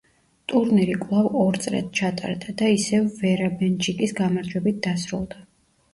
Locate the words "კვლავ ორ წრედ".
1.01-1.91